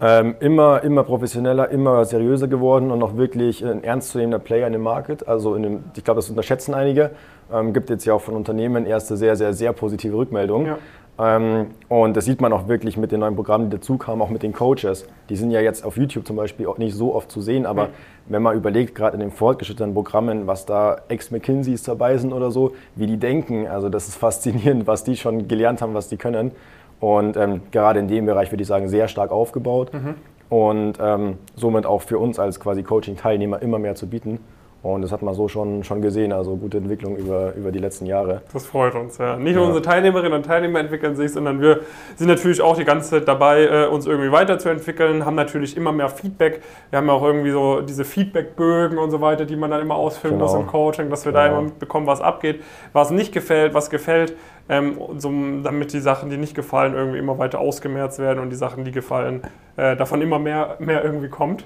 Ähm, 0.02 0.36
immer, 0.40 0.82
immer 0.84 1.04
professioneller, 1.04 1.70
immer 1.70 2.06
seriöser 2.06 2.48
geworden 2.48 2.90
und 2.90 3.04
auch 3.04 3.18
wirklich 3.18 3.66
ein 3.66 3.84
ernstzunehmender 3.84 4.40
Player 4.40 4.66
in 4.66 4.74
dem 4.74 4.82
Market. 4.82 5.28
Also 5.28 5.56
in 5.56 5.64
dem, 5.64 5.84
ich 5.96 6.04
glaube, 6.04 6.20
das 6.20 6.30
unterschätzen 6.30 6.74
einige. 6.74 7.12
Ähm, 7.52 7.74
gibt 7.74 7.90
jetzt 7.90 8.06
ja 8.06 8.14
auch 8.14 8.22
von 8.22 8.36
Unternehmen 8.36 8.86
erste 8.86 9.18
sehr, 9.18 9.36
sehr, 9.36 9.54
sehr 9.54 9.74
positive 9.74 10.16
Rückmeldungen. 10.16 10.68
Ja. 10.68 10.78
Ähm, 11.20 11.72
und 11.90 12.16
das 12.16 12.24
sieht 12.24 12.40
man 12.40 12.54
auch 12.54 12.70
wirklich 12.70 12.96
mit 12.96 13.12
den 13.12 13.20
neuen 13.20 13.36
Programmen, 13.36 13.70
die 13.70 13.76
dazu 13.76 13.98
kamen, 13.98 14.22
auch 14.22 14.30
mit 14.30 14.42
den 14.42 14.54
Coaches. 14.54 15.06
Die 15.28 15.36
sind 15.36 15.52
ja 15.52 15.60
jetzt 15.60 15.84
auf 15.84 15.98
YouTube 15.98 16.26
zum 16.26 16.38
Beispiel 16.38 16.66
auch 16.68 16.78
nicht 16.78 16.96
so 16.96 17.14
oft 17.14 17.30
zu 17.30 17.42
sehen, 17.42 17.66
aber 17.66 17.88
mhm. 17.88 17.92
wenn 18.28 18.42
man 18.42 18.56
überlegt, 18.56 18.96
gerade 18.96 19.16
in 19.16 19.20
den 19.20 19.32
fortgeschrittenen 19.32 19.94
Programmen, 19.94 20.48
was 20.48 20.66
da 20.66 21.02
Ex-McKinseys 21.10 21.84
dabei 21.84 22.18
sind 22.18 22.32
oder 22.32 22.52
so, 22.52 22.72
wie 22.96 23.06
die 23.06 23.18
denken, 23.18 23.68
also 23.68 23.90
das 23.90 24.08
ist 24.08 24.16
faszinierend, 24.16 24.88
was 24.88 25.04
die 25.04 25.18
schon 25.18 25.50
gelernt 25.50 25.82
haben, 25.82 25.94
was 25.94 26.08
die 26.08 26.16
können. 26.16 26.52
Und 27.00 27.38
ähm, 27.38 27.62
gerade 27.72 28.00
in 28.00 28.08
dem 28.08 28.26
Bereich 28.26 28.52
würde 28.52 28.62
ich 28.62 28.68
sagen, 28.68 28.90
sehr 28.90 29.08
stark 29.08 29.32
aufgebaut 29.32 29.92
mhm. 29.94 30.16
und 30.50 30.98
ähm, 31.00 31.38
somit 31.56 31.86
auch 31.86 32.02
für 32.02 32.20
uns 32.20 32.40
als 32.40 32.60
quasi 32.60 32.84
Coaching-Teilnehmer 32.84 33.62
immer 33.62 33.80
mehr 33.80 33.96
zu 33.96 34.08
bieten. 34.08 34.40
Und 34.82 35.02
das 35.02 35.12
hat 35.12 35.22
man 35.22 35.34
so 35.34 35.50
schon, 35.50 35.84
schon 35.84 36.02
gesehen, 36.02 36.32
also 36.32 36.56
gute 36.56 36.78
Entwicklung 36.78 37.18
über, 37.18 37.54
über 37.56 37.70
die 37.70 37.80
letzten 37.80 38.06
Jahre. 38.06 38.44
Das 38.54 38.66
freut 38.66 38.96
uns, 38.96 39.18
ja. 39.18 39.36
Nicht 39.36 39.56
nur 39.56 39.64
ja. 39.64 39.68
unsere 39.68 39.84
Teilnehmerinnen 39.84 40.32
und 40.32 40.46
Teilnehmer 40.46 40.80
entwickeln 40.80 41.18
sich, 41.18 41.34
sondern 41.34 41.60
wir 41.60 41.82
sind 42.16 42.28
natürlich 42.28 42.62
auch 42.62 42.78
die 42.78 42.86
ganze 42.86 43.10
Zeit 43.10 43.28
dabei, 43.28 43.66
äh, 43.66 43.88
uns 43.88 44.08
irgendwie 44.08 44.32
weiterzuentwickeln, 44.32 45.26
haben 45.26 45.36
natürlich 45.36 45.76
immer 45.76 45.92
mehr 45.92 46.08
Feedback. 46.08 46.62
Wir 46.92 47.00
haben 47.00 47.08
ja 47.08 47.14
auch 47.14 47.24
irgendwie 47.24 47.52
so 47.52 47.82
diese 47.82 48.06
Feedbackbögen 48.06 48.98
und 48.98 49.12
so 49.12 49.20
weiter, 49.20 49.44
die 49.44 49.58
man 49.58 49.70
dann 49.70 49.82
immer 49.82 49.96
ausfüllen 49.96 50.38
genau. 50.38 50.50
muss 50.50 50.58
im 50.58 50.68
Coaching, 50.68 51.10
dass 51.10 51.26
wir 51.26 51.34
genau. 51.34 51.44
da 51.44 51.50
immer 51.50 51.62
mitbekommen, 51.64 52.08
was 52.08 52.22
abgeht, 52.22 52.64
was 52.94 53.12
nicht 53.12 53.34
gefällt, 53.34 53.74
was 53.74 53.90
gefällt, 53.90 54.38
ähm, 54.70 54.98
so, 55.18 55.30
damit 55.62 55.92
die 55.92 56.00
Sachen, 56.00 56.30
die 56.30 56.38
nicht 56.38 56.56
gefallen, 56.56 56.94
irgendwie 56.94 57.18
immer 57.18 57.38
weiter 57.38 57.60
ausgemerzt 57.60 58.20
werden 58.20 58.40
und 58.40 58.50
die 58.50 58.56
Sachen, 58.56 58.86
die 58.86 58.92
gefallen, 58.92 59.42
äh, 59.76 59.98
davon 59.98 60.22
immer 60.22 60.40
mehr, 60.40 60.78
mehr 60.80 61.04
irgendwie 61.04 61.28
kommt 61.28 61.66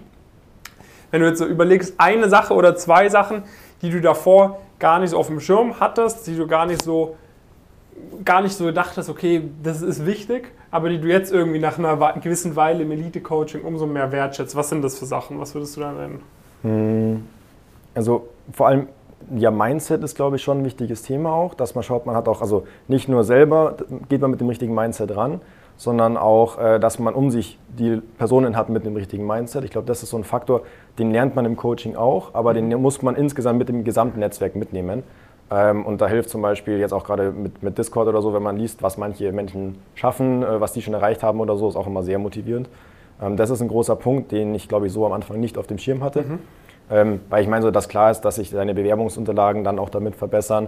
wenn 1.13 1.22
du 1.22 1.27
jetzt 1.27 1.38
so 1.38 1.46
überlegst, 1.46 1.93
eine 2.00 2.27
Sache 2.27 2.55
oder 2.55 2.75
zwei 2.75 3.08
Sachen, 3.08 3.43
die 3.84 3.91
du 3.91 4.01
davor 4.01 4.62
gar 4.79 4.98
nicht 4.98 5.12
so 5.12 5.17
auf 5.20 5.27
dem 5.27 5.39
Schirm 5.39 5.79
hattest, 5.79 6.25
die 6.25 6.36
du 6.36 6.48
gar 6.48 6.65
nicht 6.65 6.82
so 6.82 7.15
gar 8.25 8.41
nicht 8.41 8.55
so 8.55 8.65
gedacht 8.65 8.98
hast, 8.98 9.10
okay, 9.10 9.43
das 9.62 9.84
ist 9.84 10.08
wichtig, 10.08 10.51
aber 10.72 10.89
die 10.89 11.00
du 11.00 11.08
jetzt 11.08 11.32
irgendwie 11.32 11.60
nach 11.60 11.77
einer 11.77 12.13
gewissen 12.13 12.55
Weile 12.55 12.82
im 12.82 12.91
Elite-Coaching 12.91 13.62
umso 13.62 13.86
mehr 13.86 14.12
wertschätzt. 14.12 14.55
Was 14.55 14.70
sind 14.70 14.82
das 14.82 14.98
für 14.98 15.05
Sachen? 15.05 15.39
Was 15.39 15.53
würdest 15.53 15.77
du 15.77 15.82
da 15.82 15.91
nennen? 15.91 16.24
Hm, 16.63 17.27
also 17.93 18.29
vor 18.51 18.70
allem, 18.70 18.88
ja, 19.36 19.51
Mindset 19.51 20.03
ist, 20.03 20.15
glaube 20.15 20.38
ich, 20.38 20.41
schon 20.41 20.62
ein 20.62 20.65
wichtiges 20.65 21.03
Thema 21.03 21.32
auch, 21.32 21.53
dass 21.53 21.75
man 21.75 21.84
schaut, 21.84 22.08
man 22.08 22.15
hat 22.15 22.27
auch, 22.27 22.41
also 22.41 22.65
nicht 22.88 23.08
nur 23.08 23.24
selber 23.24 23.77
geht 24.10 24.22
man 24.22 24.32
mit 24.32 24.41
dem 24.41 24.50
richtigen 24.50 24.74
Mindset 24.74 25.15
ran, 25.15 25.41
sondern 25.77 26.18
auch, 26.18 26.60
äh, 26.60 26.80
dass 26.80 27.00
man 27.00 27.13
um 27.13 27.32
sich 27.32 27.58
die 27.68 28.01
Personen 28.18 28.56
hat 28.56 28.70
mit 28.70 28.86
dem 28.86 28.96
richtigen 28.96 29.25
Mindset. 29.25 29.63
Ich 29.63 29.72
glaube, 29.72 29.88
das 29.88 30.03
ist 30.03 30.10
so 30.10 30.18
ein 30.18 30.24
Faktor, 30.24 30.62
den 31.00 31.12
lernt 31.12 31.36
man 31.36 31.46
im 31.46 31.56
Coaching 31.56 31.96
auch, 31.96 32.34
aber 32.34 32.53
den 32.53 32.70
muss 32.82 33.01
man 33.01 33.15
insgesamt 33.15 33.60
mit 33.60 33.70
dem 33.70 33.84
gesamten 33.84 34.20
Netzwerk 34.20 34.56
mitnehmen. 34.56 35.03
Ähm, 35.51 35.86
und 35.86 36.01
da 36.01 36.08
hilft 36.08 36.30
zum 36.30 36.42
Beispiel 36.42 36.80
jetzt 36.80 36.94
auch 36.94 37.03
gerade 37.03 37.32
mit, 37.32 37.62
mit 37.62 37.77
Discord 37.77 38.08
oder 38.08 38.22
so, 38.22 38.34
wenn 38.34 38.44
man 38.44 38.58
liest, 38.58 38.82
was 38.82 38.98
manche 38.98 39.32
Menschen 39.32 39.77
schaffen, 39.96 40.44
äh, 40.44 40.62
was 40.62 40.74
die 40.74 40.82
schon 40.82 40.94
erreicht 40.94 41.24
haben 41.24 41.39
oder 41.39 41.58
so, 41.58 41.68
ist 41.68 41.75
auch 41.75 41.88
immer 41.88 42.03
sehr 42.03 42.18
motivierend. 42.18 42.70
Ähm, 43.22 43.38
das 43.38 43.50
ist 43.50 43.62
ein 43.62 43.68
großer 43.68 43.96
Punkt, 43.96 44.32
den 44.32 44.56
ich, 44.56 44.68
glaube 44.68 44.88
ich, 44.88 44.94
so 44.94 45.06
am 45.06 45.12
Anfang 45.12 45.39
nicht 45.39 45.58
auf 45.58 45.68
dem 45.68 45.77
Schirm 45.77 46.03
hatte. 46.03 46.22
Mhm. 46.22 46.39
Ähm, 46.89 47.20
weil 47.30 47.44
ich 47.44 47.50
meine, 47.50 47.62
so 47.62 47.72
dass 47.72 47.88
klar 47.88 48.12
ist, 48.12 48.22
dass 48.22 48.36
sich 48.36 48.51
deine 48.51 48.74
Bewerbungsunterlagen 48.74 49.63
dann 49.63 49.80
auch 49.80 49.89
damit 49.89 50.15
verbessern. 50.15 50.68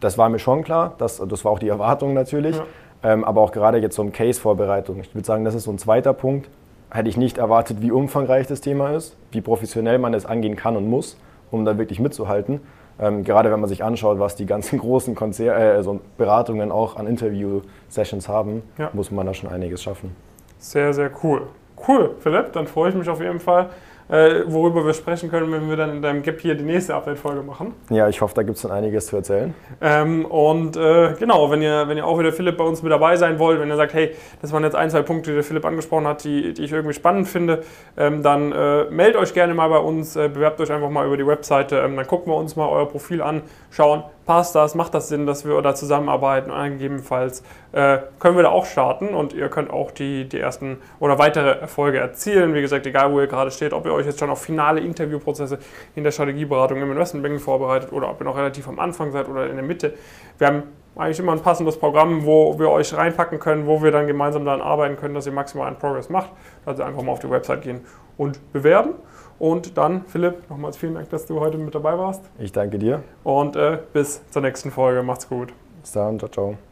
das 0.00 0.18
war 0.18 0.28
mir 0.28 0.40
schon 0.40 0.64
klar, 0.64 0.94
das, 0.98 1.22
das 1.26 1.44
war 1.44 1.52
auch 1.52 1.58
die 1.60 1.68
Erwartung 1.68 2.14
natürlich. 2.14 2.56
Ja. 2.56 2.64
Ähm, 3.02 3.24
aber 3.24 3.40
auch 3.40 3.52
gerade 3.52 3.78
jetzt 3.78 3.96
so 3.96 4.02
eine 4.02 4.10
Case-Vorbereitung. 4.10 5.00
Ich 5.00 5.14
würde 5.14 5.26
sagen, 5.26 5.44
das 5.44 5.54
ist 5.54 5.64
so 5.64 5.70
ein 5.70 5.78
zweiter 5.78 6.12
Punkt. 6.12 6.48
Hätte 6.90 7.08
ich 7.08 7.16
nicht 7.16 7.38
erwartet, 7.38 7.80
wie 7.80 7.92
umfangreich 7.92 8.46
das 8.46 8.60
Thema 8.60 8.90
ist, 8.90 9.16
wie 9.30 9.40
professionell 9.40 9.98
man 9.98 10.12
es 10.12 10.26
angehen 10.26 10.56
kann 10.56 10.76
und 10.76 10.88
muss 10.88 11.16
um 11.50 11.64
da 11.64 11.78
wirklich 11.78 12.00
mitzuhalten. 12.00 12.60
Ähm, 12.98 13.24
gerade 13.24 13.50
wenn 13.50 13.60
man 13.60 13.68
sich 13.68 13.82
anschaut, 13.82 14.18
was 14.18 14.36
die 14.36 14.46
ganzen 14.46 14.78
großen 14.80 15.14
Konzer 15.14 15.56
äh, 15.56 15.76
also 15.76 16.00
Beratungen 16.18 16.70
auch 16.70 16.96
an 16.96 17.06
Interview-Sessions 17.06 18.28
haben, 18.28 18.62
ja. 18.78 18.90
muss 18.92 19.10
man 19.10 19.26
da 19.26 19.34
schon 19.34 19.50
einiges 19.50 19.82
schaffen. 19.82 20.14
Sehr, 20.58 20.92
sehr 20.92 21.10
cool. 21.22 21.42
Cool, 21.88 22.14
Philipp, 22.20 22.52
dann 22.52 22.66
freue 22.66 22.90
ich 22.90 22.94
mich 22.94 23.08
auf 23.08 23.20
jeden 23.22 23.40
Fall, 23.40 23.70
äh, 24.10 24.42
worüber 24.46 24.84
wir 24.84 24.94
sprechen 24.94 25.30
können, 25.30 25.52
wenn 25.52 25.68
wir 25.68 25.76
dann 25.76 25.90
in 25.90 26.02
deinem 26.02 26.22
Gap 26.22 26.40
hier 26.40 26.54
die 26.54 26.64
nächste 26.64 26.94
Update-Folge 26.94 27.42
machen. 27.42 27.74
Ja, 27.90 28.08
ich 28.08 28.20
hoffe, 28.20 28.34
da 28.34 28.42
gibt 28.42 28.56
es 28.56 28.62
dann 28.62 28.72
einiges 28.72 29.06
zu 29.06 29.16
erzählen. 29.16 29.54
Ähm, 29.80 30.24
und 30.24 30.76
äh, 30.76 31.14
genau, 31.18 31.50
wenn 31.50 31.62
ihr, 31.62 31.86
wenn 31.88 31.96
ihr 31.96 32.06
auch 32.06 32.18
wieder 32.18 32.32
Philipp 32.32 32.56
bei 32.56 32.64
uns 32.64 32.82
mit 32.82 32.90
dabei 32.90 33.16
sein 33.16 33.38
wollt, 33.38 33.60
wenn 33.60 33.68
ihr 33.68 33.76
sagt, 33.76 33.94
hey, 33.94 34.14
das 34.42 34.52
waren 34.52 34.64
jetzt 34.64 34.74
ein, 34.74 34.90
zwei 34.90 35.02
Punkte, 35.02 35.30
die 35.30 35.34
der 35.36 35.44
Philipp 35.44 35.64
angesprochen 35.64 36.06
hat, 36.06 36.24
die, 36.24 36.52
die 36.54 36.64
ich 36.64 36.72
irgendwie 36.72 36.94
spannend 36.94 37.28
finde, 37.28 37.62
ähm, 37.96 38.22
dann 38.22 38.52
äh, 38.52 38.84
meldet 38.90 39.16
euch 39.16 39.32
gerne 39.32 39.54
mal 39.54 39.68
bei 39.68 39.78
uns, 39.78 40.16
äh, 40.16 40.28
bewerbt 40.28 40.60
euch 40.60 40.72
einfach 40.72 40.90
mal 40.90 41.06
über 41.06 41.16
die 41.16 41.26
Webseite, 41.26 41.78
ähm, 41.78 41.96
dann 41.96 42.06
gucken 42.06 42.32
wir 42.32 42.36
uns 42.36 42.56
mal 42.56 42.68
euer 42.68 42.88
Profil 42.88 43.22
an, 43.22 43.42
schauen, 43.70 44.02
passt 44.30 44.54
das, 44.54 44.76
macht 44.76 44.94
das 44.94 45.08
Sinn, 45.08 45.26
dass 45.26 45.44
wir 45.44 45.60
da 45.60 45.74
zusammenarbeiten 45.74 46.52
und 46.52 46.70
gegebenenfalls 46.70 47.42
äh, 47.72 47.98
können 48.20 48.36
wir 48.36 48.44
da 48.44 48.50
auch 48.50 48.64
starten 48.64 49.08
und 49.08 49.32
ihr 49.32 49.48
könnt 49.48 49.72
auch 49.72 49.90
die, 49.90 50.28
die 50.28 50.38
ersten 50.38 50.78
oder 51.00 51.18
weitere 51.18 51.58
Erfolge 51.58 51.98
erzielen. 51.98 52.54
Wie 52.54 52.60
gesagt, 52.60 52.86
egal 52.86 53.10
wo 53.10 53.18
ihr 53.18 53.26
gerade 53.26 53.50
steht, 53.50 53.72
ob 53.72 53.86
ihr 53.86 53.92
euch 53.92 54.06
jetzt 54.06 54.20
schon 54.20 54.30
auf 54.30 54.40
finale 54.40 54.82
Interviewprozesse 54.82 55.58
in 55.96 56.04
der 56.04 56.12
Strategieberatung 56.12 56.80
im 56.80 56.92
Investmentbanking 56.92 57.40
vorbereitet 57.40 57.92
oder 57.92 58.08
ob 58.08 58.20
ihr 58.20 58.24
noch 58.24 58.36
relativ 58.36 58.68
am 58.68 58.78
Anfang 58.78 59.10
seid 59.10 59.28
oder 59.28 59.50
in 59.50 59.56
der 59.56 59.64
Mitte. 59.64 59.94
Wir 60.38 60.46
haben 60.46 60.62
eigentlich 60.94 61.18
immer 61.18 61.32
ein 61.32 61.40
passendes 61.40 61.76
Programm, 61.76 62.24
wo 62.24 62.56
wir 62.56 62.70
euch 62.70 62.96
reinpacken 62.96 63.40
können, 63.40 63.66
wo 63.66 63.82
wir 63.82 63.90
dann 63.90 64.06
gemeinsam 64.06 64.44
daran 64.44 64.60
arbeiten 64.60 64.94
können, 64.94 65.14
dass 65.14 65.26
ihr 65.26 65.32
maximal 65.32 65.66
einen 65.66 65.78
Progress 65.78 66.08
macht. 66.08 66.30
Also 66.64 66.84
einfach 66.84 67.02
mal 67.02 67.10
auf 67.10 67.18
die 67.18 67.30
Website 67.30 67.62
gehen 67.62 67.80
und 68.16 68.52
bewerben. 68.52 68.94
Und 69.40 69.78
dann, 69.78 70.04
Philipp, 70.06 70.48
nochmals 70.50 70.76
vielen 70.76 70.94
Dank, 70.94 71.08
dass 71.08 71.24
du 71.26 71.40
heute 71.40 71.56
mit 71.56 71.74
dabei 71.74 71.98
warst. 71.98 72.22
Ich 72.38 72.52
danke 72.52 72.78
dir. 72.78 73.02
Und 73.24 73.56
äh, 73.56 73.78
bis 73.92 74.20
zur 74.30 74.42
nächsten 74.42 74.70
Folge. 74.70 75.02
Macht's 75.02 75.28
gut. 75.28 75.52
Bis 75.80 75.92
dann. 75.92 76.18
Ciao, 76.18 76.30
ciao. 76.30 76.69